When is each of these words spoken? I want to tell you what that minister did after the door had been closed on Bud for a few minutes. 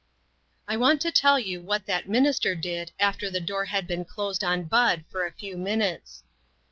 I 0.67 0.77
want 0.77 0.99
to 1.01 1.11
tell 1.11 1.37
you 1.39 1.61
what 1.61 1.85
that 1.85 2.09
minister 2.09 2.55
did 2.55 2.91
after 2.99 3.29
the 3.29 3.39
door 3.39 3.65
had 3.65 3.85
been 3.85 4.03
closed 4.03 4.43
on 4.43 4.63
Bud 4.63 5.03
for 5.11 5.27
a 5.27 5.31
few 5.35 5.55
minutes. 5.55 6.23